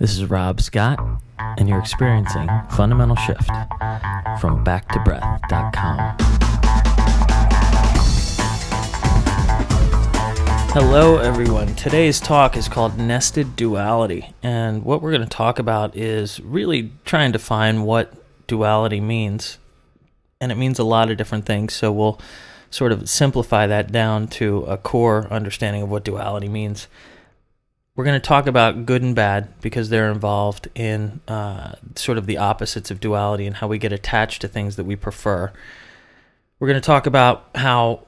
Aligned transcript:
This 0.00 0.16
is 0.16 0.26
Rob 0.26 0.60
Scott, 0.60 1.00
and 1.40 1.68
you're 1.68 1.80
experiencing 1.80 2.48
Fundamental 2.70 3.16
Shift 3.16 3.48
from 4.40 4.64
backtobreath.com. 4.64 6.16
Hello, 10.70 11.16
everyone. 11.16 11.74
Today's 11.74 12.20
talk 12.20 12.56
is 12.56 12.68
called 12.68 12.96
Nested 12.96 13.56
Duality, 13.56 14.32
and 14.40 14.84
what 14.84 15.02
we're 15.02 15.10
going 15.10 15.22
to 15.22 15.28
talk 15.28 15.58
about 15.58 15.96
is 15.96 16.38
really 16.42 16.92
trying 17.04 17.32
to 17.32 17.40
find 17.40 17.84
what 17.84 18.14
duality 18.46 19.00
means. 19.00 19.58
And 20.40 20.52
it 20.52 20.54
means 20.54 20.78
a 20.78 20.84
lot 20.84 21.10
of 21.10 21.16
different 21.16 21.44
things, 21.44 21.74
so 21.74 21.90
we'll 21.90 22.20
sort 22.70 22.92
of 22.92 23.08
simplify 23.08 23.66
that 23.66 23.90
down 23.90 24.28
to 24.28 24.58
a 24.66 24.76
core 24.76 25.26
understanding 25.28 25.82
of 25.82 25.90
what 25.90 26.04
duality 26.04 26.48
means. 26.48 26.86
We're 27.98 28.04
going 28.04 28.20
to 28.20 28.24
talk 28.28 28.46
about 28.46 28.86
good 28.86 29.02
and 29.02 29.12
bad 29.12 29.60
because 29.60 29.88
they're 29.88 30.12
involved 30.12 30.68
in 30.76 31.20
uh, 31.26 31.72
sort 31.96 32.16
of 32.16 32.26
the 32.26 32.36
opposites 32.36 32.92
of 32.92 33.00
duality 33.00 33.44
and 33.44 33.56
how 33.56 33.66
we 33.66 33.76
get 33.76 33.92
attached 33.92 34.40
to 34.42 34.46
things 34.46 34.76
that 34.76 34.84
we 34.84 34.94
prefer. 34.94 35.52
We're 36.60 36.68
going 36.68 36.80
to 36.80 36.86
talk 36.86 37.06
about 37.06 37.48
how, 37.56 38.06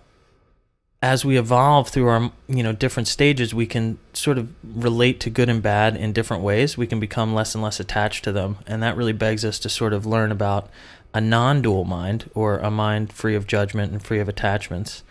as 1.02 1.24
we 1.24 1.36
evolve 1.36 1.88
through 1.88 2.06
our 2.06 2.30
you 2.46 2.62
know 2.62 2.72
different 2.72 3.08
stages, 3.08 3.52
we 3.52 3.66
can 3.66 3.98
sort 4.12 4.38
of 4.38 4.54
relate 4.62 5.18
to 5.20 5.30
good 5.30 5.48
and 5.48 5.60
bad 5.60 5.96
in 5.96 6.12
different 6.12 6.44
ways. 6.44 6.78
We 6.78 6.86
can 6.86 7.00
become 7.00 7.34
less 7.34 7.56
and 7.56 7.64
less 7.64 7.80
attached 7.80 8.22
to 8.22 8.30
them, 8.30 8.58
and 8.68 8.80
that 8.84 8.96
really 8.96 9.12
begs 9.12 9.44
us 9.44 9.58
to 9.58 9.68
sort 9.68 9.92
of 9.92 10.06
learn 10.06 10.30
about 10.30 10.70
a 11.12 11.20
non-dual 11.20 11.84
mind 11.84 12.30
or 12.32 12.58
a 12.58 12.70
mind 12.70 13.12
free 13.12 13.34
of 13.34 13.48
judgment 13.48 13.90
and 13.90 14.00
free 14.00 14.20
of 14.20 14.28
attachments, 14.28 15.02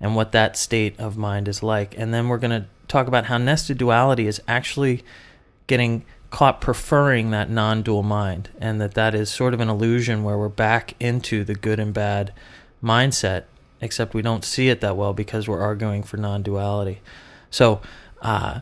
and 0.00 0.14
what 0.14 0.30
that 0.30 0.56
state 0.56 0.94
of 1.00 1.16
mind 1.16 1.48
is 1.48 1.60
like. 1.60 1.98
And 1.98 2.14
then 2.14 2.28
we're 2.28 2.38
going 2.38 2.62
to 2.62 2.68
talk 2.88 3.06
about 3.06 3.26
how 3.26 3.38
nested 3.38 3.78
duality 3.78 4.26
is 4.26 4.40
actually 4.48 5.04
getting 5.66 6.04
caught 6.30 6.60
preferring 6.60 7.30
that 7.30 7.48
non-dual 7.48 8.02
mind 8.02 8.50
and 8.60 8.80
that 8.80 8.94
that 8.94 9.14
is 9.14 9.30
sort 9.30 9.54
of 9.54 9.60
an 9.60 9.68
illusion 9.68 10.22
where 10.24 10.36
we're 10.36 10.48
back 10.48 10.94
into 11.00 11.44
the 11.44 11.54
good 11.54 11.80
and 11.80 11.94
bad 11.94 12.32
mindset 12.82 13.44
except 13.80 14.12
we 14.12 14.22
don't 14.22 14.44
see 14.44 14.68
it 14.68 14.80
that 14.80 14.96
well 14.96 15.12
because 15.12 15.48
we're 15.48 15.60
arguing 15.60 16.02
for 16.02 16.16
non-duality. 16.16 17.00
So 17.50 17.80
uh, 18.20 18.60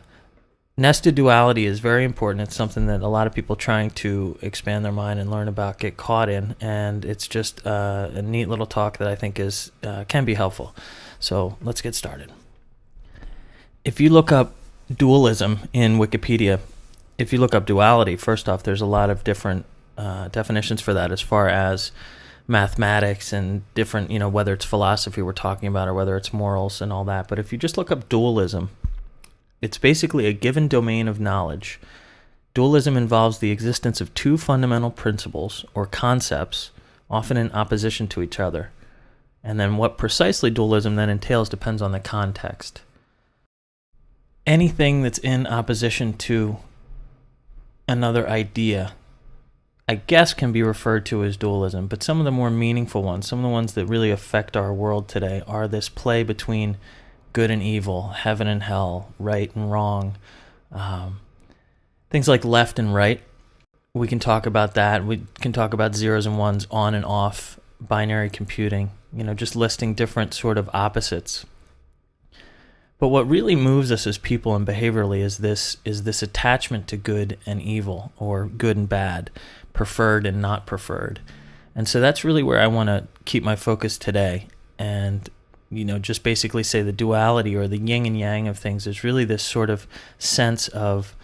nested 0.77 1.15
duality 1.15 1.65
is 1.65 1.79
very 1.79 2.05
important. 2.05 2.47
It's 2.47 2.55
something 2.55 2.85
that 2.85 3.01
a 3.01 3.07
lot 3.07 3.27
of 3.27 3.33
people 3.33 3.55
trying 3.55 3.89
to 3.91 4.37
expand 4.41 4.85
their 4.85 4.91
mind 4.91 5.19
and 5.19 5.31
learn 5.31 5.47
about 5.47 5.79
get 5.79 5.97
caught 5.97 6.29
in 6.29 6.55
and 6.61 7.03
it's 7.03 7.27
just 7.27 7.65
uh, 7.65 8.09
a 8.13 8.21
neat 8.21 8.47
little 8.47 8.67
talk 8.67 8.97
that 8.97 9.07
i 9.07 9.15
think 9.15 9.39
is 9.39 9.71
uh, 9.83 10.03
can 10.07 10.23
be 10.23 10.35
helpful. 10.35 10.75
So 11.19 11.57
let's 11.61 11.81
get 11.81 11.95
started 11.95 12.31
if 13.87 14.01
you 14.01 14.09
look 14.09 14.33
up 14.33 14.53
dualism 14.93 15.59
in 15.71 15.97
Wikipedia, 15.97 16.59
if 17.17 17.31
you 17.31 17.39
look 17.39 17.55
up 17.55 17.65
duality, 17.65 18.17
first 18.17 18.49
off, 18.49 18.61
there's 18.61 18.81
a 18.81 18.85
lot 18.85 19.09
of 19.09 19.23
different 19.23 19.65
uh, 19.97 20.27
definitions 20.27 20.81
for 20.81 20.93
that 20.93 21.09
as 21.09 21.21
far 21.21 21.47
as 21.47 21.93
mathematics 22.49 23.31
and 23.31 23.61
different, 23.75 24.11
you 24.11 24.19
know, 24.19 24.27
whether 24.27 24.51
it's 24.51 24.65
philosophy 24.65 25.21
we're 25.21 25.31
talking 25.31 25.69
about 25.69 25.87
or 25.87 25.93
whether 25.93 26.17
it's 26.17 26.33
morals 26.33 26.81
and 26.81 26.91
all 26.91 27.05
that. 27.05 27.29
But 27.29 27.39
if 27.39 27.53
you 27.53 27.57
just 27.57 27.77
look 27.77 27.89
up 27.89 28.09
dualism, 28.09 28.71
it's 29.61 29.77
basically 29.77 30.25
a 30.25 30.33
given 30.33 30.67
domain 30.67 31.07
of 31.07 31.21
knowledge. 31.21 31.79
Dualism 32.53 32.97
involves 32.97 33.39
the 33.39 33.51
existence 33.51 34.01
of 34.01 34.13
two 34.13 34.37
fundamental 34.37 34.91
principles 34.91 35.63
or 35.73 35.85
concepts, 35.85 36.71
often 37.09 37.37
in 37.37 37.53
opposition 37.53 38.09
to 38.09 38.21
each 38.21 38.37
other. 38.37 38.69
And 39.45 39.57
then 39.57 39.77
what 39.77 39.97
precisely 39.97 40.49
dualism 40.49 40.97
then 40.97 41.09
entails 41.09 41.47
depends 41.47 41.81
on 41.81 41.93
the 41.93 42.01
context 42.01 42.81
anything 44.47 45.03
that's 45.03 45.19
in 45.19 45.45
opposition 45.45 46.13
to 46.13 46.57
another 47.87 48.27
idea, 48.27 48.93
I 49.87 49.95
guess, 49.95 50.33
can 50.33 50.51
be 50.51 50.63
referred 50.63 51.05
to 51.07 51.23
as 51.23 51.37
dualism. 51.37 51.87
But 51.87 52.01
some 52.01 52.19
of 52.19 52.25
the 52.25 52.31
more 52.31 52.49
meaningful 52.49 53.03
ones, 53.03 53.27
some 53.27 53.39
of 53.39 53.43
the 53.43 53.49
ones 53.49 53.73
that 53.73 53.85
really 53.85 54.09
affect 54.09 54.57
our 54.57 54.73
world 54.73 55.09
today, 55.09 55.43
are 55.45 55.67
this 55.67 55.89
play 55.89 56.23
between 56.23 56.77
good 57.33 57.51
and 57.51 57.61
evil, 57.61 58.09
heaven 58.09 58.47
and 58.47 58.63
hell, 58.63 59.13
right 59.19 59.53
and 59.53 59.69
wrong. 59.69 60.17
Um, 60.71 61.19
things 62.09 62.27
like 62.27 62.45
left 62.45 62.79
and 62.79 62.95
right. 62.95 63.21
We 63.93 64.07
can 64.07 64.19
talk 64.19 64.45
about 64.45 64.75
that. 64.75 65.05
We 65.05 65.23
can 65.39 65.51
talk 65.51 65.73
about 65.73 65.95
zeros 65.95 66.25
and 66.25 66.37
ones, 66.37 66.67
on 66.71 66.95
and 66.95 67.05
off, 67.05 67.59
binary 67.81 68.29
computing, 68.29 68.91
you 69.13 69.23
know, 69.23 69.33
just 69.33 69.55
listing 69.55 69.93
different 69.93 70.33
sort 70.33 70.57
of 70.57 70.69
opposites 70.73 71.45
but 72.99 73.09
what 73.09 73.29
really 73.29 73.55
moves 73.55 73.91
us 73.91 74.07
as 74.07 74.17
people 74.17 74.55
and 74.55 74.65
behaviorally 74.65 75.19
is 75.19 75.37
this 75.37 75.77
is 75.85 76.03
this 76.03 76.23
attachment 76.23 76.87
to 76.87 76.97
good 76.97 77.37
and 77.45 77.61
evil 77.61 78.11
or 78.17 78.45
good 78.45 78.77
and 78.77 78.89
bad, 78.89 79.29
preferred 79.73 80.25
and 80.25 80.41
not 80.41 80.65
preferred. 80.65 81.19
And 81.75 81.87
so 81.87 82.01
that's 82.01 82.23
really 82.23 82.41
where 82.41 82.59
I 82.59 82.67
want 82.67 82.87
to 82.87 83.07
keep 83.25 83.43
my 83.43 83.55
focus 83.55 83.97
today 83.97 84.47
and 84.79 85.29
you 85.69 85.83
know 85.83 85.99
just 85.99 86.23
basically 86.23 86.63
say 86.63 86.81
the 86.81 86.91
duality 86.91 87.55
or 87.55 87.67
the 87.67 87.77
yin 87.77 88.05
and 88.05 88.17
yang 88.17 88.47
of 88.47 88.57
things 88.57 88.87
is 88.87 89.03
really 89.03 89.25
this 89.25 89.43
sort 89.43 89.69
of 89.69 89.85
sense 90.17 90.67
of 90.69 91.15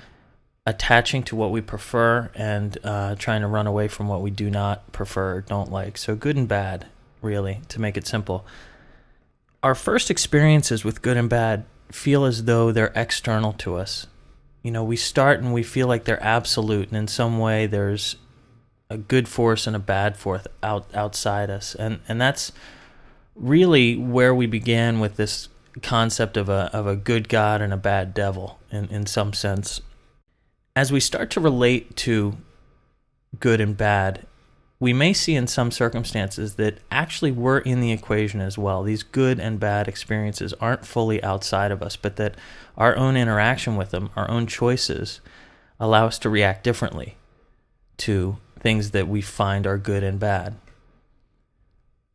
attaching 0.66 1.24
to 1.24 1.36
what 1.36 1.52
we 1.52 1.62
prefer 1.62 2.30
and 2.36 2.78
uh, 2.84 3.16
trying 3.16 3.42
to 3.42 3.48
run 3.48 3.68
away 3.68 3.88
from 3.88 4.08
what 4.08 4.22
we 4.22 4.32
do 4.32 4.50
not 4.50 4.90
prefer, 4.92 5.42
don't 5.42 5.72
like. 5.72 5.98
So 5.98 6.16
good 6.16 6.38
and 6.38 6.48
bad, 6.48 6.88
really, 7.22 7.62
to 7.68 7.82
make 7.82 7.98
it 7.98 8.08
simple 8.08 8.46
our 9.64 9.74
first 9.74 10.12
experiences 10.12 10.84
with 10.84 11.02
good 11.02 11.16
and 11.16 11.30
bad 11.30 11.66
feel 11.90 12.26
as 12.26 12.44
though 12.44 12.72
they're 12.72 12.92
external 12.96 13.54
to 13.54 13.78
us. 13.78 14.08
You 14.62 14.72
know, 14.72 14.84
we 14.84 14.98
start 14.98 15.40
and 15.40 15.54
we 15.54 15.64
feel 15.64 15.88
like 15.88 16.04
they're 16.04 16.22
absolute, 16.22 16.90
and 16.90 16.98
in 16.98 17.08
some 17.08 17.40
way 17.40 17.66
there's 17.66 18.18
a 18.90 18.98
good 18.98 19.28
force 19.28 19.66
and 19.66 19.76
a 19.76 19.80
bad 19.80 20.18
force 20.18 20.46
out 20.62 20.94
outside 20.94 21.50
us, 21.50 21.76
and 21.76 22.00
and 22.08 22.20
that's 22.22 22.52
really 23.36 23.98
where 23.98 24.36
we 24.36 24.46
began 24.46 25.00
with 25.00 25.16
this 25.16 25.50
concept 25.82 26.38
of 26.38 26.50
a 26.50 26.70
of 26.74 26.86
a 26.86 26.96
good 26.96 27.28
God 27.28 27.62
and 27.62 27.74
a 27.74 27.78
bad 27.78 28.14
devil, 28.14 28.60
in 28.70 28.88
in 28.88 29.06
some 29.06 29.34
sense. 29.34 29.82
As 30.76 30.92
we 30.92 31.00
start 31.00 31.30
to 31.32 31.40
relate 31.40 31.96
to 31.98 32.38
good 33.40 33.60
and 33.60 33.76
bad, 33.76 34.26
we 34.84 34.92
may 34.92 35.14
see 35.14 35.34
in 35.34 35.48
some 35.48 35.72
circumstances 35.72 36.56
that 36.56 36.78
actually 36.92 37.32
we're 37.32 37.60
in 37.60 37.80
the 37.80 37.94
equation 37.94 38.42
as 38.42 38.58
well. 38.58 38.84
These 38.84 39.02
good 39.02 39.40
and 39.40 39.58
bad 39.58 39.88
experiences 39.88 40.54
aren't 40.60 40.86
fully 40.86 41.24
outside 41.24 41.72
of 41.72 41.82
us, 41.82 41.96
but 41.96 42.18
that 42.18 42.36
our 42.78 42.94
own 42.98 43.16
interaction 43.16 43.78
with 43.78 43.92
them, 43.92 44.10
our 44.18 44.30
own 44.30 44.46
choices, 44.46 45.22
allow 45.80 46.08
us 46.08 46.20
to 46.20 46.30
react 46.30 46.66
differently 46.66 47.16
to 47.96 48.36
things 48.60 48.92
that 48.92 49.08
we 49.08 49.22
find 49.22 49.66
are 49.66 49.78
good 49.78 50.04
and 50.04 50.20
bad. 50.20 50.56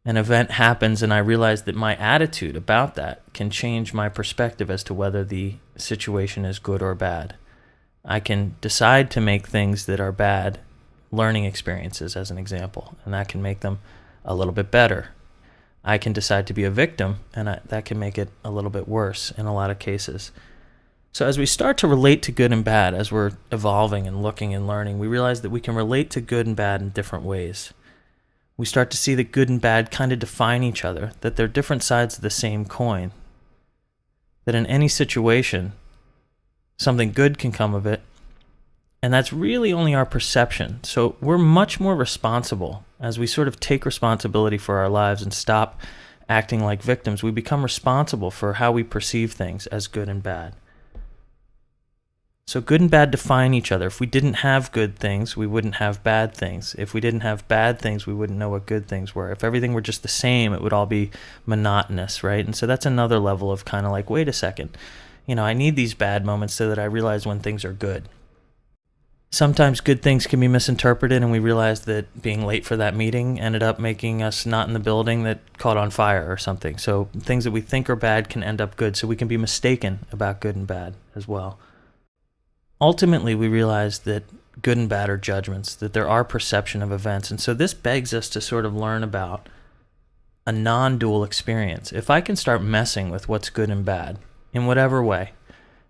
An 0.05 0.19
event 0.19 0.51
happens, 0.51 1.03
and 1.03 1.11
I 1.11 1.19
realize 1.19 1.63
that 1.63 1.75
my 1.75 1.97
attitude 1.97 2.55
about 2.55 2.97
that 2.97 3.23
can 3.33 3.49
change 3.49 3.95
my 3.95 4.11
perspective 4.11 4.71
as 4.71 4.85
to 4.85 4.93
whether 4.93 5.25
the 5.25 5.55
situation 5.79 6.45
is 6.45 6.59
good 6.59 6.83
or 6.83 6.95
bad. 6.95 7.35
I 8.05 8.21
can 8.21 8.57
decide 8.61 9.11
to 9.13 9.23
make 9.23 9.47
things 9.47 9.87
that 9.87 10.01
are 10.01 10.13
bad 10.13 10.61
learning 11.11 11.45
experiences 11.45 12.17
as 12.17 12.31
an 12.31 12.39
example, 12.39 12.97
and 13.05 13.15
that 13.15 13.29
can 13.29 13.43
make 13.43 13.61
them 13.61 13.79
a 14.25 14.35
little 14.35 14.53
bit 14.53 14.71
better. 14.71 15.09
I 15.85 15.97
can 15.99 16.13
decide 16.13 16.47
to 16.49 16.53
be 16.53 16.65
a 16.65 16.71
victim, 16.71 17.21
and 17.35 17.49
I, 17.49 17.61
that 17.67 17.85
can 17.85 17.99
make 17.99 18.19
it 18.19 18.29
a 18.45 18.51
little 18.51 18.71
bit 18.71 18.89
worse 18.89 19.33
in 19.39 19.47
a 19.47 19.55
lot 19.55 19.71
of 19.71 19.79
cases. 19.79 20.33
So, 21.13 21.27
as 21.27 21.39
we 21.39 21.47
start 21.47 21.79
to 21.79 21.89
relate 21.89 22.23
to 22.23 22.33
good 22.33 22.53
and 22.53 22.65
bad, 22.65 22.95
as 22.95 23.11
we're 23.11 23.33
evolving 23.51 24.07
and 24.07 24.23
looking 24.23 24.55
and 24.55 24.67
learning, 24.67 24.99
we 24.99 25.07
realize 25.07 25.41
that 25.41 25.51
we 25.51 25.61
can 25.61 25.75
relate 25.75 26.11
to 26.11 26.21
good 26.21 26.47
and 26.47 26.55
bad 26.55 26.83
in 26.83 26.91
different 26.91 27.25
ways. 27.25 27.73
We 28.57 28.67
start 28.67 28.91
to 28.91 28.97
see 28.97 29.15
that 29.15 29.33
good 29.33 29.49
and 29.49 29.61
bad 29.61 29.91
kind 29.91 30.13
of 30.13 30.19
define 30.19 30.63
each 30.63 30.85
other, 30.85 31.13
that 31.21 31.37
they're 31.37 31.49
different 31.49 31.83
sides 31.83 32.17
of 32.17 32.23
the 32.23 32.31
same 32.31 32.65
coin. 32.65 33.13
That 34.45 34.55
in 34.55 34.67
any 34.67 34.89
situation, 34.89 35.73
something 36.77 37.13
good 37.13 37.39
can 37.39 37.53
come 37.53 37.75
of 37.75 37.87
it, 37.87 38.03
and 39.03 39.13
that's 39.13 39.33
really 39.33 39.73
only 39.73 39.95
our 39.95 40.07
perception. 40.07 40.81
So 40.83 41.17
we're 41.21 41.39
much 41.39 41.79
more 41.79 41.95
responsible 41.95 42.85
as 42.99 43.19
we 43.19 43.27
sort 43.27 43.49
of 43.49 43.61
take 43.61 43.87
responsibility 43.87 44.59
for 44.59 44.79
our 44.79 44.89
lives 44.89 45.23
and 45.23 45.33
stop 45.33 45.81
acting 46.29 46.63
like 46.65 46.83
victims. 46.83 47.23
We 47.23 47.31
become 47.31 47.63
responsible 47.63 48.31
for 48.31 48.55
how 48.55 48.73
we 48.73 48.83
perceive 48.83 49.33
things 49.33 49.67
as 49.69 49.87
good 49.87 50.09
and 50.09 50.23
bad. 50.23 50.55
So 52.49 52.61
good 52.61 52.81
and 52.81 52.91
bad 52.91 53.11
define 53.11 53.53
each 53.53 53.71
other. 53.71 53.87
If 53.87 54.01
we 54.01 54.07
didn't 54.07 54.35
have 54.35 54.73
good 54.73 54.99
things, 54.99 55.37
we 55.37 55.47
wouldn't 55.47 55.77
have 55.77 56.03
bad 56.03 56.35
things. 56.35 56.75
If 56.79 56.95
we 56.95 57.01
didn't 57.01 57.21
have 57.21 57.47
bad 57.47 57.79
things, 57.79 58.07
we 58.07 58.15
wouldn't 58.15 58.39
know 58.39 58.49
what 58.49 58.67
good 58.67 58.89
things 58.89 59.15
were. 59.15 59.31
If 59.31 59.45
everything 59.45 59.75
were 59.75 59.83
just 59.83 60.03
the 60.03 60.09
same, 60.09 60.55
it 60.55 60.63
would 60.63 60.73
all 60.73 60.87
be 60.87 61.11
monotonous, 61.45 62.25
right? 62.25 62.45
And 62.45 62.57
so 62.57 62.67
that's 62.67 62.87
another 62.87 63.19
level 63.19 63.53
of 63.53 63.67
kind 63.67 63.85
of 63.85 63.93
like, 63.93 64.09
wait 64.09 64.29
a 64.29 64.33
second. 64.33 64.77
You 65.27 65.35
know, 65.35 65.45
I 65.45 65.53
need 65.53 65.77
these 65.77 65.93
bad 65.93 66.25
moments 66.25 66.55
so 66.55 66.71
that 66.71 66.79
I 66.79 66.85
realize 66.85 67.27
when 67.27 67.41
things 67.41 67.67
are 67.67 67.75
good 67.75 68.09
sometimes 69.31 69.81
good 69.81 70.03
things 70.03 70.27
can 70.27 70.41
be 70.41 70.49
misinterpreted 70.49 71.23
and 71.23 71.31
we 71.31 71.39
realized 71.39 71.87
that 71.87 72.23
being 72.23 72.45
late 72.45 72.65
for 72.65 72.77
that 72.77 72.97
meeting 72.97 73.39
ended 73.39 73.63
up 73.63 73.79
making 73.79 74.23
us 74.23 74.47
not 74.47 74.67
in 74.67 74.75
the 74.75 74.81
building 74.81 75.23
that 75.23 75.39
caught 75.59 75.77
on 75.77 75.91
fire 75.91 76.31
or 76.31 76.37
something 76.37 76.79
so 76.79 77.09
things 77.19 77.45
that 77.45 77.51
we 77.51 77.61
think 77.61 77.91
are 77.91 77.97
bad 77.97 78.29
can 78.29 78.43
end 78.43 78.61
up 78.61 78.77
good 78.77 78.97
so 78.97 79.07
we 79.07 79.17
can 79.17 79.29
be 79.29 79.37
mistaken 79.37 80.07
about 80.11 80.41
good 80.41 80.57
and 80.57 80.67
bad 80.67 80.95
as 81.15 81.29
well 81.29 81.59
ultimately 82.81 83.35
we 83.35 83.49
realize 83.49 84.01
that 84.01 84.25
good 84.63 84.79
and 84.79 84.89
bad 84.89 85.11
are 85.11 85.17
judgments, 85.17 85.75
that 85.77 85.93
there 85.93 86.09
are 86.09 86.25
perception 86.25 86.83
of 86.83 86.93
events. 86.93 87.31
And 87.31 87.41
so 87.41 87.55
this 87.55 87.75
begs 87.75 88.13
us 88.13 88.29
to 88.31 88.41
sort 88.41 88.65
of 88.65 88.75
learn 88.75 89.03
about 89.03 89.49
a 90.47 90.53
non 90.53 90.99
dual 90.99 91.25
experience. 91.25 91.93
If 91.93 92.11
I 92.11 92.21
can 92.21 92.37
start 92.37 92.63
messing 92.63 93.11
with 93.11 93.29
what's 93.29 93.51
good 93.51 93.71
and 93.71 93.85
bad 93.85 94.19
in 94.53 94.67
whatever 94.67 95.03
way, 95.03 95.33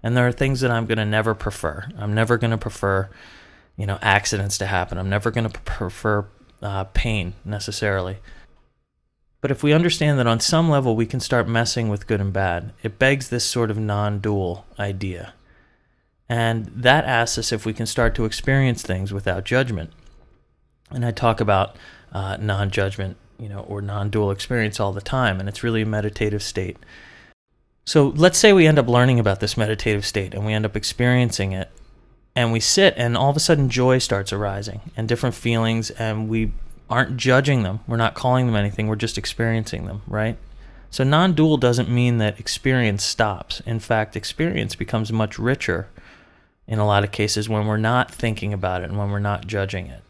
and 0.02 0.16
there 0.16 0.26
are 0.26 0.32
things 0.32 0.60
that 0.60 0.70
I'm 0.70 0.86
going 0.86 0.98
to 0.98 1.04
never 1.04 1.34
prefer. 1.34 1.88
I'm 1.98 2.14
never 2.14 2.38
going 2.38 2.50
to 2.50 2.58
prefer, 2.58 3.08
you 3.76 3.86
know, 3.86 3.98
accidents 4.00 4.58
to 4.58 4.66
happen. 4.66 4.98
I'm 4.98 5.10
never 5.10 5.30
going 5.30 5.48
to 5.48 5.60
prefer 5.60 6.26
uh, 6.62 6.84
pain 6.84 7.34
necessarily. 7.44 8.18
But 9.40 9.50
if 9.50 9.62
we 9.62 9.72
understand 9.72 10.18
that 10.18 10.26
on 10.26 10.40
some 10.40 10.68
level 10.68 10.96
we 10.96 11.06
can 11.06 11.20
start 11.20 11.48
messing 11.48 11.88
with 11.88 12.06
good 12.06 12.20
and 12.20 12.32
bad, 12.32 12.72
it 12.82 12.98
begs 12.98 13.28
this 13.28 13.44
sort 13.44 13.70
of 13.70 13.78
non 13.78 14.18
dual 14.18 14.66
idea. 14.78 15.34
And 16.28 16.66
that 16.66 17.04
asks 17.04 17.38
us 17.38 17.52
if 17.52 17.64
we 17.64 17.72
can 17.72 17.86
start 17.86 18.14
to 18.16 18.24
experience 18.24 18.82
things 18.82 19.12
without 19.12 19.44
judgment. 19.44 19.92
And 20.90 21.04
I 21.04 21.10
talk 21.10 21.40
about 21.40 21.76
uh, 22.12 22.36
non 22.38 22.70
judgment, 22.70 23.16
you 23.38 23.48
know, 23.48 23.60
or 23.60 23.80
non 23.80 24.10
dual 24.10 24.30
experience 24.30 24.80
all 24.80 24.92
the 24.92 25.00
time, 25.00 25.40
and 25.40 25.48
it's 25.48 25.62
really 25.62 25.82
a 25.82 25.86
meditative 25.86 26.42
state. 26.42 26.76
So 27.88 28.08
let's 28.17 28.37
say 28.37 28.52
we 28.52 28.67
end 28.67 28.79
up 28.79 28.87
learning 28.87 29.19
about 29.19 29.40
this 29.40 29.56
meditative 29.56 30.05
state 30.05 30.35
and 30.35 30.44
we 30.44 30.52
end 30.52 30.67
up 30.67 30.76
experiencing 30.76 31.52
it, 31.52 31.70
and 32.37 32.52
we 32.52 32.61
sit, 32.61 32.93
and 32.99 33.17
all 33.17 33.31
of 33.31 33.37
a 33.37 33.40
sudden 33.40 33.70
joy 33.70 33.96
starts 33.96 34.31
arising 34.31 34.82
and 34.94 35.08
different 35.08 35.35
feelings, 35.35 35.88
and 35.93 36.29
we 36.29 36.52
aren't 36.90 37.17
judging 37.17 37.62
them. 37.62 37.81
We're 37.88 37.96
not 37.96 38.12
calling 38.12 38.44
them 38.44 38.56
anything. 38.56 38.88
We're 38.88 38.96
just 38.96 39.17
experiencing 39.17 39.87
them, 39.87 40.02
right? 40.06 40.37
So 40.90 41.02
non 41.02 41.32
dual 41.32 41.56
doesn't 41.56 41.88
mean 41.88 42.19
that 42.19 42.38
experience 42.38 43.05
stops. 43.05 43.61
In 43.61 43.81
fact, 43.81 44.17
experience 44.17 44.75
becomes 44.75 45.11
much 45.11 45.38
richer 45.38 45.88
in 46.67 46.79
a 46.79 46.87
lot 46.87 47.05
of 47.05 47.11
cases 47.11 47.49
when 47.49 47.67
we're 47.67 47.79
not 47.79 48.14
thinking 48.14 48.52
about 48.52 48.82
it 48.82 48.90
and 48.90 48.99
when 48.99 49.11
we're 49.11 49.19
not 49.19 49.46
judging 49.46 49.87
it. 49.87 50.02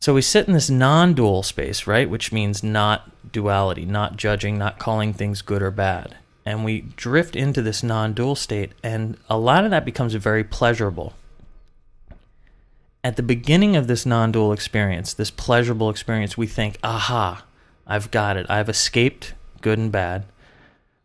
So 0.00 0.14
we 0.14 0.22
sit 0.22 0.46
in 0.46 0.54
this 0.54 0.70
non 0.70 1.12
dual 1.12 1.42
space, 1.42 1.86
right? 1.86 2.08
Which 2.08 2.32
means 2.32 2.62
not 2.62 3.30
duality, 3.30 3.84
not 3.84 4.16
judging, 4.16 4.56
not 4.56 4.78
calling 4.78 5.12
things 5.12 5.42
good 5.42 5.60
or 5.60 5.70
bad. 5.70 6.16
And 6.46 6.64
we 6.64 6.80
drift 6.80 7.36
into 7.36 7.60
this 7.60 7.82
non 7.82 8.14
dual 8.14 8.36
state, 8.36 8.72
and 8.82 9.18
a 9.28 9.36
lot 9.36 9.64
of 9.64 9.70
that 9.72 9.84
becomes 9.84 10.14
very 10.14 10.44
pleasurable 10.44 11.12
at 13.06 13.14
the 13.14 13.22
beginning 13.22 13.76
of 13.76 13.86
this 13.86 14.04
non 14.04 14.32
dual 14.32 14.52
experience, 14.52 15.14
this 15.14 15.30
pleasurable 15.30 15.90
experience, 15.90 16.36
we 16.36 16.48
think, 16.48 16.76
aha, 16.82 17.44
I've 17.86 18.10
got 18.10 18.36
it. 18.36 18.46
I've 18.50 18.68
escaped 18.68 19.32
good 19.60 19.78
and 19.78 19.92
bad. 19.92 20.24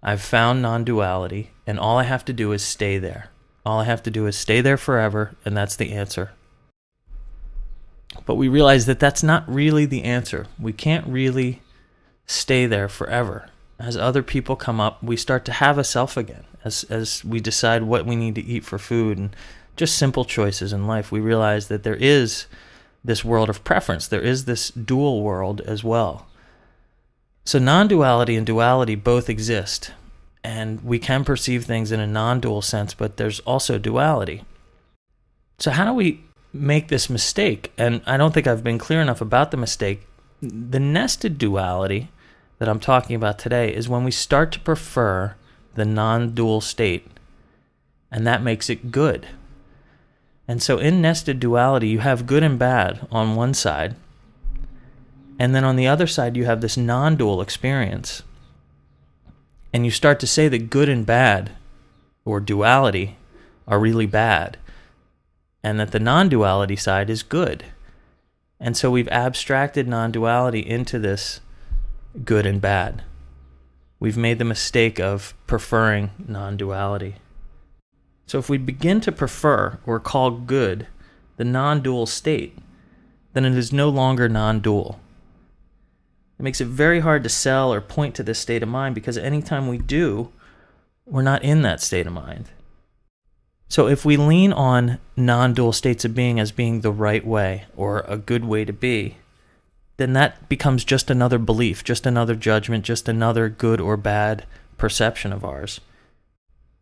I've 0.01 0.23
found 0.23 0.63
non 0.63 0.83
duality, 0.83 1.51
and 1.67 1.79
all 1.79 1.99
I 1.99 2.03
have 2.03 2.25
to 2.25 2.33
do 2.33 2.53
is 2.53 2.63
stay 2.63 2.97
there. 2.97 3.29
All 3.63 3.81
I 3.81 3.83
have 3.83 4.01
to 4.01 4.09
do 4.09 4.25
is 4.25 4.35
stay 4.35 4.61
there 4.61 4.77
forever, 4.77 5.35
and 5.45 5.55
that's 5.55 5.75
the 5.75 5.91
answer. 5.91 6.31
But 8.25 8.33
we 8.33 8.47
realize 8.47 8.87
that 8.87 8.99
that's 8.99 9.21
not 9.21 9.47
really 9.47 9.85
the 9.85 10.03
answer. 10.03 10.47
We 10.59 10.73
can't 10.73 11.05
really 11.05 11.61
stay 12.25 12.65
there 12.65 12.89
forever. 12.89 13.47
As 13.81 13.97
other 13.97 14.21
people 14.21 14.55
come 14.55 14.79
up, 14.79 15.01
we 15.01 15.17
start 15.17 15.43
to 15.45 15.51
have 15.51 15.79
a 15.79 15.83
self 15.83 16.15
again. 16.15 16.45
As, 16.63 16.83
as 16.85 17.25
we 17.25 17.39
decide 17.39 17.83
what 17.83 18.05
we 18.05 18.15
need 18.15 18.35
to 18.35 18.45
eat 18.45 18.63
for 18.63 18.77
food 18.77 19.17
and 19.17 19.35
just 19.75 19.97
simple 19.97 20.23
choices 20.23 20.71
in 20.71 20.85
life, 20.85 21.11
we 21.11 21.19
realize 21.19 21.67
that 21.67 21.81
there 21.81 21.95
is 21.95 22.45
this 23.03 23.25
world 23.25 23.49
of 23.49 23.63
preference. 23.63 24.07
There 24.07 24.21
is 24.21 24.45
this 24.45 24.69
dual 24.69 25.23
world 25.23 25.61
as 25.61 25.83
well. 25.83 26.27
So, 27.43 27.57
non 27.57 27.87
duality 27.87 28.35
and 28.35 28.45
duality 28.45 28.93
both 28.93 29.29
exist. 29.29 29.91
And 30.43 30.83
we 30.83 30.99
can 30.99 31.23
perceive 31.23 31.65
things 31.65 31.91
in 31.91 31.99
a 31.99 32.05
non 32.05 32.39
dual 32.39 32.61
sense, 32.61 32.93
but 32.93 33.17
there's 33.17 33.39
also 33.41 33.79
duality. 33.79 34.43
So, 35.57 35.71
how 35.71 35.85
do 35.85 35.93
we 35.93 36.23
make 36.53 36.89
this 36.89 37.09
mistake? 37.09 37.71
And 37.79 38.01
I 38.05 38.17
don't 38.17 38.31
think 38.31 38.45
I've 38.45 38.63
been 38.63 38.77
clear 38.77 39.01
enough 39.01 39.21
about 39.21 39.49
the 39.49 39.57
mistake. 39.57 40.07
The 40.39 40.79
nested 40.79 41.39
duality 41.39 42.09
that 42.61 42.69
I'm 42.69 42.79
talking 42.79 43.15
about 43.15 43.39
today 43.39 43.73
is 43.73 43.89
when 43.89 44.03
we 44.03 44.11
start 44.11 44.51
to 44.51 44.59
prefer 44.59 45.33
the 45.73 45.83
non 45.83 46.35
dual 46.35 46.61
state, 46.61 47.07
and 48.11 48.27
that 48.27 48.43
makes 48.43 48.69
it 48.69 48.91
good. 48.91 49.27
And 50.47 50.61
so 50.61 50.77
in 50.77 51.01
nested 51.01 51.39
duality, 51.39 51.87
you 51.87 51.97
have 52.01 52.27
good 52.27 52.43
and 52.43 52.59
bad 52.59 53.07
on 53.09 53.35
one 53.35 53.55
side. 53.55 53.95
And 55.39 55.55
then 55.55 55.63
on 55.63 55.75
the 55.75 55.87
other 55.87 56.05
side, 56.05 56.37
you 56.37 56.45
have 56.45 56.61
this 56.61 56.77
non 56.77 57.15
dual 57.15 57.41
experience. 57.41 58.21
And 59.73 59.83
you 59.83 59.89
start 59.89 60.19
to 60.19 60.27
say 60.27 60.47
that 60.47 60.69
good 60.69 60.87
and 60.87 61.03
bad, 61.03 61.53
or 62.25 62.39
duality, 62.39 63.17
are 63.67 63.79
really 63.79 64.05
bad. 64.05 64.59
And 65.63 65.79
that 65.79 65.93
the 65.93 65.99
non 65.99 66.29
duality 66.29 66.75
side 66.75 67.09
is 67.09 67.23
good. 67.23 67.65
And 68.59 68.77
so 68.77 68.91
we've 68.91 69.07
abstracted 69.07 69.87
non 69.87 70.11
duality 70.11 70.59
into 70.59 70.99
this 70.99 71.41
good 72.23 72.45
and 72.45 72.61
bad. 72.61 73.03
We've 73.99 74.17
made 74.17 74.39
the 74.39 74.45
mistake 74.45 74.99
of 74.99 75.33
preferring 75.47 76.11
non 76.27 76.57
duality. 76.57 77.15
So 78.25 78.39
if 78.39 78.49
we 78.49 78.57
begin 78.57 79.01
to 79.01 79.11
prefer 79.11 79.79
or 79.85 79.99
call 79.99 80.31
good 80.31 80.87
the 81.37 81.43
non 81.43 81.81
dual 81.81 82.05
state, 82.05 82.57
then 83.33 83.45
it 83.45 83.53
is 83.53 83.71
no 83.71 83.89
longer 83.89 84.27
non 84.27 84.59
dual. 84.59 84.99
It 86.39 86.43
makes 86.43 86.61
it 86.61 86.67
very 86.67 87.01
hard 87.01 87.23
to 87.23 87.29
sell 87.29 87.71
or 87.71 87.81
point 87.81 88.15
to 88.15 88.23
this 88.23 88.39
state 88.39 88.63
of 88.63 88.69
mind 88.69 88.95
because 88.95 89.17
anytime 89.17 89.67
we 89.67 89.77
do, 89.77 90.31
we're 91.05 91.21
not 91.21 91.43
in 91.43 91.61
that 91.61 91.81
state 91.81 92.07
of 92.07 92.13
mind. 92.13 92.49
So 93.67 93.87
if 93.87 94.03
we 94.03 94.17
lean 94.17 94.51
on 94.51 94.99
non 95.15 95.53
dual 95.53 95.71
states 95.71 96.03
of 96.03 96.15
being 96.15 96.39
as 96.39 96.51
being 96.51 96.81
the 96.81 96.91
right 96.91 97.25
way 97.25 97.65
or 97.75 98.03
a 98.07 98.17
good 98.17 98.43
way 98.43 98.65
to 98.65 98.73
be, 98.73 99.17
then 100.01 100.13
that 100.13 100.49
becomes 100.49 100.83
just 100.83 101.11
another 101.11 101.37
belief, 101.37 101.83
just 101.83 102.07
another 102.07 102.33
judgment, 102.33 102.83
just 102.83 103.07
another 103.07 103.49
good 103.49 103.79
or 103.79 103.95
bad 103.95 104.45
perception 104.79 105.31
of 105.31 105.45
ours. 105.45 105.79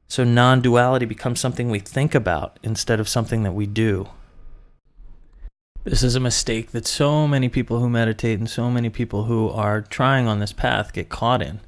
So 0.07 0.24
non 0.24 0.62
duality 0.62 1.06
becomes 1.06 1.42
something 1.42 1.69
we 1.69 1.80
think 1.80 2.16
about 2.16 2.57
instead 2.63 3.00
of 3.00 3.10
something 3.10 3.44
that 3.44 3.51
we 3.51 3.66
do. 3.68 4.07
This 5.83 6.01
is 6.01 6.16
a 6.16 6.21
mistake 6.21 6.71
that 6.71 6.88
so 6.88 7.27
many 7.27 7.50
people 7.50 7.80
who 7.80 7.89
meditate 7.89 8.39
and 8.39 8.50
so 8.50 8.71
many 8.71 8.89
people 8.89 9.25
who 9.25 9.50
are 9.50 9.81
trying 9.81 10.27
on 10.27 10.39
this 10.39 10.54
path 10.54 10.94
get 10.94 11.10
caught 11.10 11.42
in. 11.42 11.60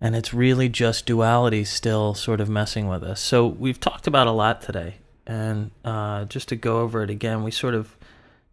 And 0.00 0.16
it's 0.16 0.32
really 0.32 0.70
just 0.70 1.04
duality 1.04 1.64
still 1.64 2.14
sort 2.14 2.40
of 2.40 2.48
messing 2.48 2.88
with 2.88 3.02
us. 3.02 3.20
So 3.20 3.46
we've 3.46 3.80
talked 3.80 4.06
about 4.06 4.26
a 4.26 4.32
lot 4.32 4.62
today. 4.62 4.96
And 5.26 5.72
uh, 5.84 6.24
just 6.24 6.48
to 6.48 6.56
go 6.56 6.80
over 6.80 7.02
it 7.02 7.10
again, 7.10 7.42
we 7.42 7.50
sort 7.50 7.74
of 7.74 7.96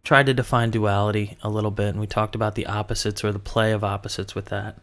tried 0.04 0.26
to 0.26 0.34
define 0.34 0.70
duality 0.70 1.36
a 1.42 1.48
little 1.48 1.70
bit 1.70 1.88
and 1.88 2.00
we 2.00 2.06
talked 2.06 2.34
about 2.34 2.54
the 2.54 2.66
opposites 2.66 3.22
or 3.22 3.32
the 3.32 3.38
play 3.38 3.72
of 3.72 3.84
opposites 3.84 4.34
with 4.34 4.46
that. 4.46 4.78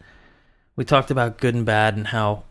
We 0.76 0.84
talked 0.84 1.10
about 1.10 1.38
good 1.38 1.54
and 1.54 1.66
bad 1.66 1.96
and 1.96 2.08
how 2.08 2.44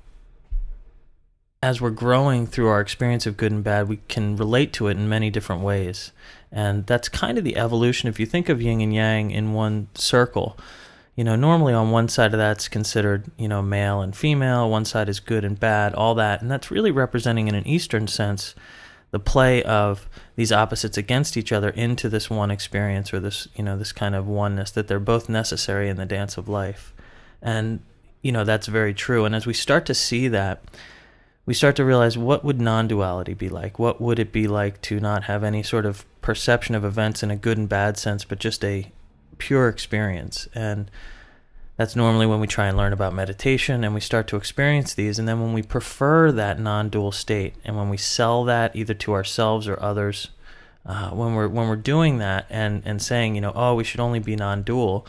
as 1.61 1.81
we're 1.81 1.89
growing 1.89 2.47
through 2.47 2.67
our 2.67 2.79
experience 2.79 3.25
of 3.25 3.35
good 3.35 3.51
and 3.51 3.63
bad, 3.63 3.89
we 3.89 3.97
can 4.07 4.37
relate 4.37 4.71
to 4.73 4.87
it 4.87 4.97
in 4.97 5.09
many 5.09 5.29
different 5.29 5.61
ways. 5.61 6.11
And 6.51 6.85
that's 6.85 7.09
kind 7.09 7.37
of 7.37 7.43
the 7.43 7.57
evolution. 7.57 8.07
If 8.07 8.19
you 8.19 8.25
think 8.25 8.47
of 8.47 8.61
yin 8.61 8.81
and 8.81 8.93
yang 8.93 9.31
in 9.31 9.53
one 9.53 9.89
circle, 9.93 10.57
you 11.15 11.23
know, 11.25 11.35
normally 11.35 11.73
on 11.73 11.91
one 11.91 12.07
side 12.07 12.33
of 12.33 12.37
that's 12.37 12.69
considered, 12.69 13.29
you 13.37 13.49
know, 13.49 13.61
male 13.61 13.99
and 13.99 14.15
female, 14.15 14.69
one 14.69 14.85
side 14.85 15.09
is 15.09 15.19
good 15.19 15.43
and 15.43 15.59
bad, 15.59 15.93
all 15.93 16.15
that. 16.15 16.41
And 16.41 16.49
that's 16.49 16.71
really 16.71 16.91
representing 16.91 17.49
in 17.49 17.55
an 17.55 17.67
Eastern 17.67 18.07
sense 18.07 18.55
the 19.11 19.19
play 19.19 19.63
of 19.63 20.07
these 20.35 20.51
opposites 20.51 20.97
against 20.97 21.35
each 21.35 21.51
other 21.51 21.69
into 21.69 22.09
this 22.09 22.29
one 22.29 22.51
experience 22.51 23.13
or 23.13 23.19
this, 23.19 23.47
you 23.55 23.63
know, 23.63 23.77
this 23.77 23.91
kind 23.91 24.15
of 24.15 24.27
oneness 24.27 24.71
that 24.71 24.87
they're 24.87 24.99
both 24.99 25.29
necessary 25.29 25.89
in 25.89 25.97
the 25.97 26.05
dance 26.05 26.37
of 26.37 26.47
life. 26.47 26.93
And, 27.41 27.81
you 28.21 28.31
know, 28.31 28.43
that's 28.43 28.67
very 28.67 28.93
true. 28.93 29.25
And 29.25 29.33
as 29.33 29.45
we 29.45 29.53
start 29.53 29.85
to 29.87 29.93
see 29.93 30.27
that, 30.27 30.63
we 31.45 31.55
start 31.55 31.75
to 31.77 31.85
realize 31.85 32.17
what 32.17 32.43
would 32.45 32.61
non-duality 32.61 33.33
be 33.33 33.49
like? 33.49 33.79
What 33.79 33.99
would 33.99 34.19
it 34.19 34.31
be 34.31 34.47
like 34.47 34.81
to 34.83 34.99
not 34.99 35.23
have 35.23 35.43
any 35.43 35.63
sort 35.63 35.87
of 35.87 36.05
perception 36.21 36.75
of 36.75 36.85
events 36.85 37.23
in 37.23 37.31
a 37.31 37.35
good 37.35 37.57
and 37.57 37.67
bad 37.67 37.97
sense, 37.97 38.23
but 38.23 38.37
just 38.37 38.63
a 38.63 38.91
pure 39.39 39.67
experience? 39.67 40.47
And 40.53 40.91
that's 41.79 41.95
normally 41.95 42.25
when 42.25 42.41
we 42.41 42.45
try 42.45 42.67
and 42.67 42.75
learn 42.75 42.91
about 42.91 43.13
meditation 43.13 43.85
and 43.85 43.93
we 43.93 44.01
start 44.01 44.27
to 44.27 44.35
experience 44.35 44.93
these. 44.93 45.17
And 45.17 45.25
then 45.29 45.39
when 45.39 45.53
we 45.53 45.63
prefer 45.63 46.29
that 46.29 46.59
non-dual 46.59 47.13
state, 47.13 47.53
and 47.63 47.77
when 47.77 47.87
we 47.87 47.95
sell 47.95 48.43
that 48.43 48.75
either 48.75 48.93
to 48.95 49.13
ourselves 49.13 49.65
or 49.65 49.81
others, 49.81 50.27
uh, 50.85 51.11
when 51.11 51.35
we're 51.35 51.47
when 51.47 51.69
we're 51.69 51.77
doing 51.77 52.17
that 52.17 52.47
and 52.49 52.83
and 52.83 53.01
saying, 53.01 53.35
you 53.35 53.39
know, 53.39 53.53
oh, 53.55 53.75
we 53.75 53.85
should 53.85 54.01
only 54.01 54.19
be 54.19 54.35
non-dual, 54.35 55.07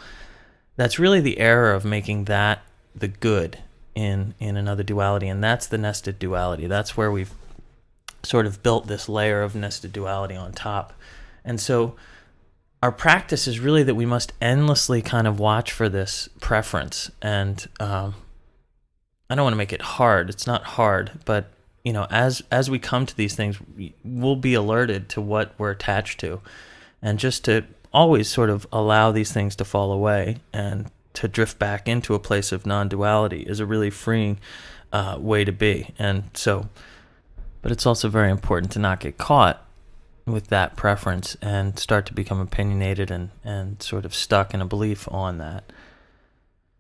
that's 0.77 0.97
really 0.97 1.19
the 1.19 1.41
error 1.41 1.73
of 1.73 1.85
making 1.85 2.27
that 2.27 2.63
the 2.95 3.09
good 3.09 3.59
in 3.97 4.35
in 4.39 4.57
another 4.57 4.85
duality, 4.85 5.27
and 5.27 5.43
that's 5.43 5.67
the 5.67 5.79
nested 5.79 6.21
duality. 6.21 6.69
That's 6.69 6.97
where 6.97 7.11
we've 7.11 7.33
sort 8.23 8.47
of 8.47 8.63
built 8.63 8.87
this 8.87 9.09
layer 9.09 9.43
of 9.43 9.57
nested 9.57 9.93
duality 9.93 10.37
on 10.37 10.53
top. 10.53 10.93
And 11.45 11.61
so 11.61 11.97
our 12.83 12.93
practice 12.93 13.47
is 13.47 13.61
really 13.61 13.83
that 13.83 13.95
we 13.95 14.07
must 14.07 14.33
endlessly 14.41 15.03
kind 15.03 15.27
of 15.27 15.39
watch 15.39 15.73
for 15.73 15.89
this 15.89 16.29
preference. 16.41 17.11
And 17.21 17.67
um, 17.79 18.15
I 19.29 19.35
don't 19.35 19.45
want 19.45 19.53
to 19.53 19.59
make 19.59 19.73
it 19.73 19.83
hard. 19.83 20.31
It's 20.31 20.47
not 20.47 20.65
hard, 20.65 21.13
but 21.25 21.51
you 21.85 21.93
know, 21.93 22.07
as 22.11 22.43
as 22.51 22.69
we 22.69 22.79
come 22.79 23.07
to 23.07 23.17
these 23.17 23.35
things, 23.35 23.59
we'll 24.05 24.37
be 24.37 24.55
alerted 24.55 25.09
to 25.11 25.21
what 25.21 25.55
we're 25.57 25.71
attached 25.71 26.21
to, 26.21 26.41
and 27.01 27.19
just 27.19 27.45
to 27.47 27.65
always 27.93 28.29
sort 28.29 28.51
of 28.51 28.67
allow 28.71 29.11
these 29.11 29.33
things 29.33 29.57
to 29.57 29.65
fall 29.65 29.91
away 29.93 30.37
and 30.53 30.91
to 31.15 31.27
drift 31.27 31.59
back 31.59 31.89
into 31.89 32.15
a 32.15 32.19
place 32.19 32.53
of 32.53 32.67
non-duality 32.67 33.41
is 33.43 33.59
a 33.61 33.67
really 33.67 33.91
freeing 33.91 34.39
uh, 34.93 35.17
way 35.19 35.45
to 35.45 35.53
be. 35.53 35.89
And 35.99 36.25
so, 36.35 36.69
but 37.63 37.73
it's 37.73 37.87
also 37.87 38.09
very 38.09 38.31
important 38.31 38.73
to 38.73 38.79
not 38.79 39.01
get 39.01 39.19
caught 39.19 39.67
with 40.27 40.49
that 40.49 40.77
preference 40.77 41.37
and 41.43 41.79
start 41.79 42.07
to 42.07 42.15
become 42.15 42.41
opinionated 42.41 43.11
and, 43.11 43.31
and 43.45 43.83
sort 43.83 44.05
of 44.05 44.15
stuck 44.15 44.55
in 44.55 44.61
a 44.61 44.67
belief 44.67 45.09
on 45.11 45.39
that. 45.39 45.65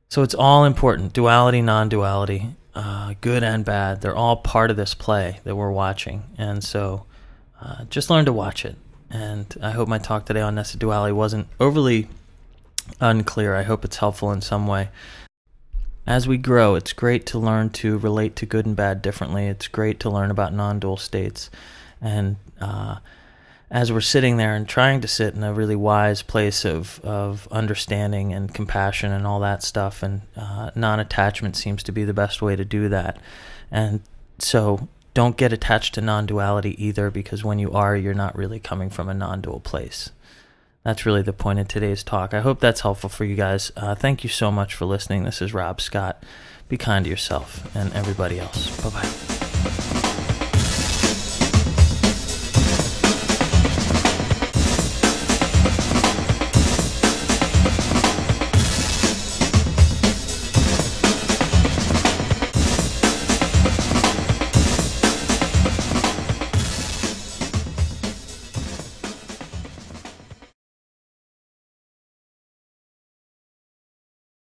So 0.09 0.23
it's 0.23 0.35
all 0.35 0.65
important 0.65 1.13
duality, 1.13 1.63
non 1.63 1.89
duality, 1.89 2.57
uh, 2.75 3.15
good 3.21 3.43
and 3.43 3.65
bad. 3.65 4.01
They're 4.01 4.17
all 4.17 4.37
part 4.37 4.71
of 4.71 4.77
this 4.77 4.95
play 4.95 5.41
that 5.45 5.55
we're 5.55 5.71
watching. 5.71 6.25
And 6.37 6.65
so 6.65 7.07
uh, 7.61 7.85
just 7.85 8.11
learn 8.11 8.25
to 8.25 8.33
watch 8.33 8.65
it. 8.65 8.77
And 9.11 9.55
I 9.63 9.71
hope 9.71 9.89
my 9.89 9.99
talk 9.99 10.27
today 10.27 10.41
on 10.41 10.55
Nested 10.55 10.81
Duality 10.81 11.13
wasn't 11.13 11.49
overly 11.59 12.09
unclear. 13.01 13.55
I 13.55 13.63
hope 13.63 13.85
it's 13.85 13.97
helpful 13.97 14.33
in 14.33 14.41
some 14.41 14.67
way. 14.67 14.89
As 16.07 16.27
we 16.27 16.39
grow, 16.39 16.75
it's 16.75 16.93
great 16.93 17.27
to 17.27 17.39
learn 17.39 17.71
to 17.71 17.99
relate 17.99 18.35
to 18.37 18.47
good 18.47 18.67
and 18.67 18.75
bad 18.75 19.03
differently. 19.03 19.47
It's 19.47 19.69
great 19.69 20.01
to 20.01 20.11
learn 20.11 20.31
about 20.31 20.55
non 20.55 20.81
dual 20.81 20.97
states. 20.97 21.51
And 22.01 22.37
uh, 22.61 22.97
as 23.71 23.93
we're 23.93 24.01
sitting 24.01 24.37
there 24.37 24.55
and 24.55 24.69
trying 24.69 25.01
to 25.01 25.09
sit 25.09 25.35
in 25.35 25.45
a 25.45 25.53
really 25.53 25.77
wise 25.77 26.23
place 26.23 26.65
of, 26.65 27.01
of 27.05 27.47
understanding 27.53 28.33
and 28.33 28.53
compassion 28.53 29.13
and 29.13 29.27
all 29.27 29.41
that 29.41 29.63
stuff, 29.63 30.03
and 30.03 30.23
uh, 30.37 30.71
non 30.75 30.99
attachment 30.99 31.57
seems 31.57 31.83
to 31.85 31.93
be 31.93 32.05
the 32.05 32.15
best 32.15 32.43
way 32.43 32.57
to 32.57 32.65
do 32.65 32.89
that. 32.89 33.19
And 33.71 34.01
so 34.39 34.89
don't 35.15 35.37
get 35.37 35.53
attached 35.53 35.95
to 35.95 36.01
non 36.01 36.27
duality 36.27 36.83
either, 36.85 37.11
because 37.11 37.45
when 37.45 37.59
you 37.59 37.73
are, 37.73 37.97
you're 37.97 38.15
not 38.15 38.37
really 38.37 38.59
coming 38.59 38.91
from 38.91 39.09
a 39.09 39.15
non 39.15 39.41
dual 39.41 39.61
place. 39.61 40.11
That's 40.83 41.05
really 41.05 41.23
the 41.23 41.33
point 41.33 41.59
of 41.59 41.69
today's 41.69 42.03
talk. 42.03 42.33
I 42.33 42.41
hope 42.41 42.59
that's 42.59 42.81
helpful 42.81 43.11
for 43.11 43.25
you 43.25 43.37
guys. 43.37 43.71
Uh, 43.77 43.95
thank 43.95 44.25
you 44.25 44.31
so 44.31 44.51
much 44.51 44.75
for 44.75 44.87
listening. 44.87 45.25
This 45.25 45.43
is 45.43 45.53
Rob 45.53 45.81
Scott. 45.81 46.25
Be 46.69 46.77
kind 46.77 47.05
to 47.05 47.11
yourself 47.11 47.75
and 47.77 47.93
everybody 47.93 48.41
else. 48.41 48.81
Bye 48.83 48.91
bye. 48.91 50.00